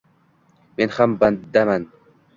[0.79, 1.89] Men ham bandaman.